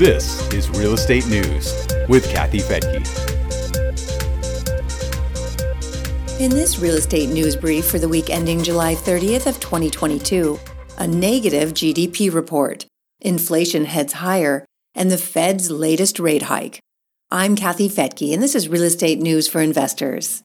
[0.00, 3.04] This is Real Estate News with Kathy Fettke.
[6.40, 10.58] In this real estate news brief for the week ending July 30th of 2022,
[10.96, 12.86] a negative GDP report,
[13.20, 16.80] inflation heads higher, and the Fed's latest rate hike.
[17.30, 20.42] I'm Kathy Fettke, and this is Real Estate News for Investors.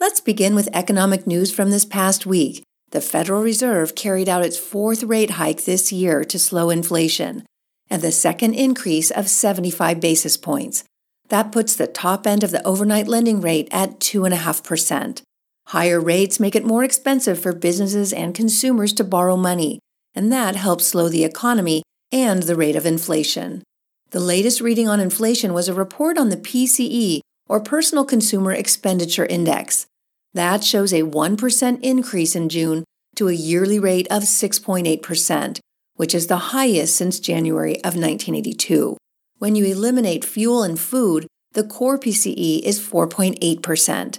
[0.00, 2.64] Let's begin with economic news from this past week.
[2.90, 7.44] The Federal Reserve carried out its fourth rate hike this year to slow inflation,
[7.90, 10.84] and the second increase of 75 basis points.
[11.28, 15.22] That puts the top end of the overnight lending rate at 2.5%.
[15.68, 19.78] Higher rates make it more expensive for businesses and consumers to borrow money,
[20.14, 23.62] and that helps slow the economy and the rate of inflation.
[24.10, 29.26] The latest reading on inflation was a report on the PCE, or Personal Consumer Expenditure
[29.26, 29.86] Index.
[30.34, 32.84] That shows a 1% increase in June
[33.16, 35.60] to a yearly rate of 6.8%,
[36.00, 38.96] which is the highest since January of 1982.
[39.36, 44.18] When you eliminate fuel and food, the core PCE is 4.8%.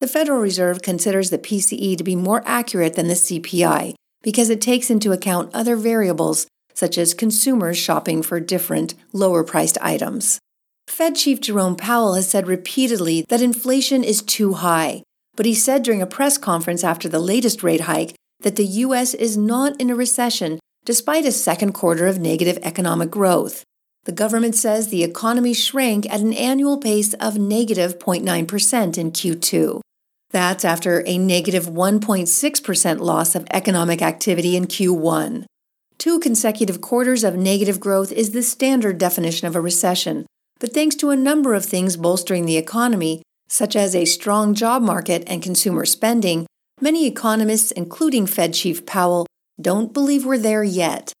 [0.00, 4.62] The Federal Reserve considers the PCE to be more accurate than the CPI because it
[4.62, 10.38] takes into account other variables such as consumers shopping for different, lower priced items.
[10.86, 15.02] Fed Chief Jerome Powell has said repeatedly that inflation is too high,
[15.36, 19.12] but he said during a press conference after the latest rate hike that the U.S.
[19.12, 20.58] is not in a recession
[20.88, 23.62] despite a second quarter of negative economic growth.
[24.04, 29.80] The government says the economy shrank at an annual pace of negative 0.9% in Q2.
[30.30, 35.44] That's after a negative 1.6% loss of economic activity in Q1.
[35.98, 40.24] Two consecutive quarters of negative growth is the standard definition of a recession,
[40.58, 44.80] but thanks to a number of things bolstering the economy, such as a strong job
[44.80, 46.46] market and consumer spending,
[46.80, 49.26] many economists, including Fed Chief Powell,
[49.60, 51.12] don't believe we're there yet.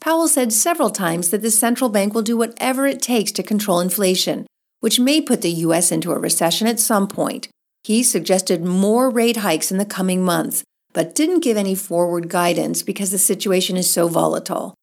[0.00, 3.80] Powell said several times that the central bank will do whatever it takes to control
[3.80, 4.46] inflation,
[4.80, 5.90] which may put the U.S.
[5.90, 7.48] into a recession at some point.
[7.82, 10.62] He suggested more rate hikes in the coming months,
[10.92, 14.74] but didn't give any forward guidance because the situation is so volatile.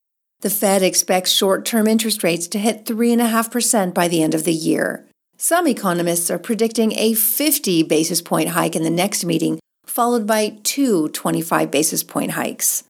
[0.42, 4.54] The Fed expects short term interest rates to hit 3.5% by the end of the
[4.54, 5.08] year.
[5.38, 10.58] Some economists are predicting a 50 basis point hike in the next meeting, followed by
[10.64, 12.84] two 25 basis point hikes.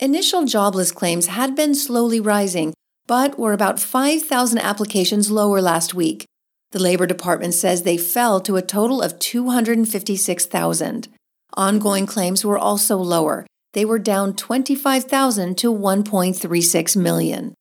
[0.00, 2.72] Initial jobless claims had been slowly rising,
[3.08, 6.24] but were about 5,000 applications lower last week.
[6.70, 11.08] The Labor Department says they fell to a total of 256,000.
[11.54, 13.44] Ongoing claims were also lower.
[13.72, 17.54] They were down 25,000 to 1.36 million.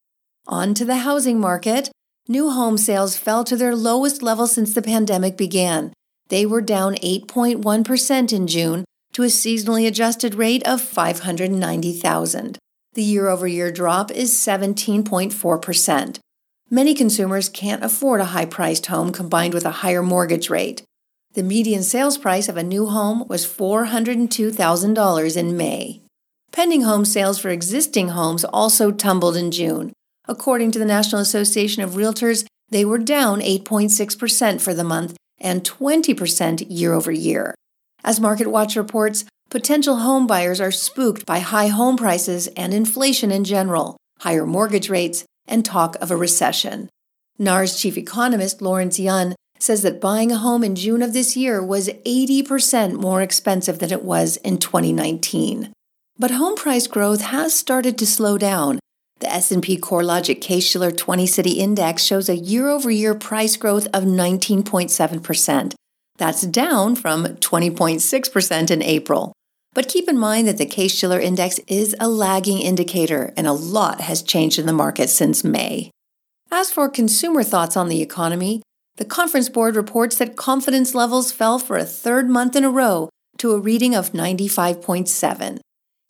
[0.46, 1.90] On to the housing market.
[2.28, 5.92] New home sales fell to their lowest level since the pandemic began.
[6.28, 8.86] They were down 8.1% in June
[9.18, 12.60] to a seasonally adjusted rate of 590,000.
[12.94, 16.20] The year over year drop is 17.4%.
[16.70, 20.84] Many consumers can't afford a high priced home combined with a higher mortgage rate.
[21.34, 26.04] The median sales price of a new home was $402,000 in May.
[26.52, 29.94] Pending home sales for existing homes also tumbled in June.
[30.28, 35.64] According to the National Association of Realtors, they were down 8.6% for the month and
[35.64, 37.56] 20% year over year.
[38.08, 43.44] As MarketWatch reports, potential home buyers are spooked by high home prices and inflation in
[43.44, 46.88] general, higher mortgage rates, and talk of a recession.
[47.38, 51.62] NAR's chief economist Lawrence Yun says that buying a home in June of this year
[51.62, 55.74] was 80% more expensive than it was in 2019.
[56.18, 58.80] But home price growth has started to slow down.
[59.20, 65.74] The S&P CoreLogic Case-Shiller 20-City Index shows a year-over-year price growth of 19.7%,
[66.18, 69.34] that's down from 20.6% in April.
[69.74, 73.54] But keep in mind that the Case Shiller Index is a lagging indicator, and a
[73.54, 75.92] lot has changed in the market since May.
[76.52, 78.64] As for consumer thoughts on the economy,
[78.96, 83.10] the Conference Board reports that confidence levels fell for a third month in a row
[83.38, 85.60] to a reading of 95.7.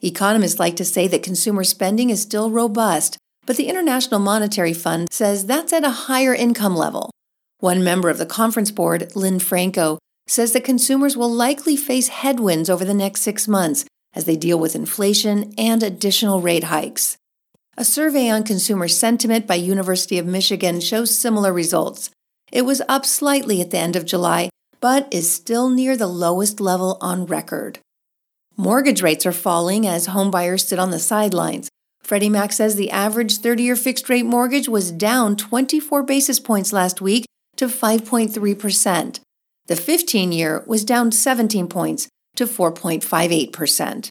[0.02, 5.10] Economists like to say that consumer spending is still robust, but the International Monetary Fund
[5.12, 7.12] says that's at a higher income level.
[7.60, 12.70] One member of the conference board, Lynn Franco, says that consumers will likely face headwinds
[12.70, 13.84] over the next six months
[14.14, 17.18] as they deal with inflation and additional rate hikes.
[17.76, 22.12] A survey on consumer sentiment by University of Michigan shows similar results.
[22.52, 24.50] It was up slightly at the end of July,
[24.80, 27.80] but is still near the lowest level on record.
[28.56, 31.70] Mortgage rates are falling as homebuyers sit on the sidelines.
[32.04, 36.72] Freddie Mac says the average 30 year fixed rate mortgage was down 24 basis points
[36.72, 37.26] last week
[37.58, 39.20] to 5.3%.
[39.68, 44.10] The 15 year was down 17 points to 4.58%.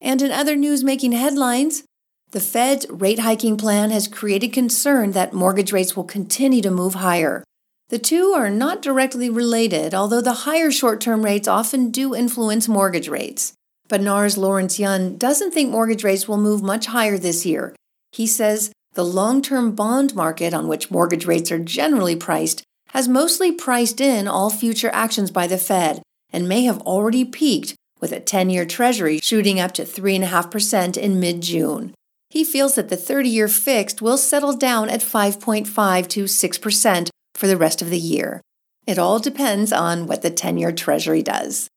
[0.00, 1.84] And in other news making headlines,
[2.32, 6.94] The Fed's rate hiking plan has created concern that mortgage rates will continue to move
[6.94, 7.44] higher.
[7.88, 12.66] The two are not directly related, although the higher short term rates often do influence
[12.66, 13.52] mortgage rates.
[13.88, 17.76] But NAR's Lawrence Yun doesn't think mortgage rates will move much higher this year.
[18.10, 22.64] He says the long term bond market, on which mortgage rates are generally priced,
[22.96, 26.00] has mostly priced in all future actions by the Fed
[26.32, 31.20] and may have already peaked, with a 10 year Treasury shooting up to 3.5% in
[31.20, 31.92] mid June.
[32.30, 37.46] He feels that the 30 year fixed will settle down at 5.5 to 6% for
[37.46, 38.40] the rest of the year.
[38.86, 41.68] It all depends on what the 10 year Treasury does.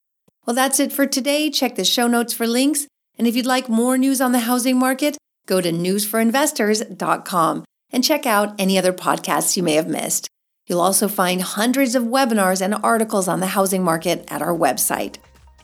[0.45, 1.49] Well, that's it for today.
[1.49, 2.87] Check the show notes for links.
[3.17, 5.17] And if you'd like more news on the housing market,
[5.47, 10.29] go to newsforinvestors.com and check out any other podcasts you may have missed.
[10.69, 15.15] You'll also find hundreds of webinars and articles on the housing market at our website.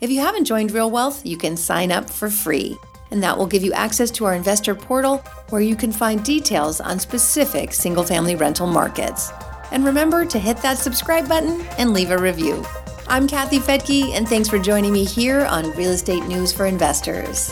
[0.01, 2.75] If you haven't joined Real Wealth, you can sign up for free,
[3.11, 5.17] and that will give you access to our investor portal
[5.49, 9.31] where you can find details on specific single family rental markets.
[9.71, 12.65] And remember to hit that subscribe button and leave a review.
[13.07, 17.51] I'm Kathy Fettke, and thanks for joining me here on Real Estate News for Investors.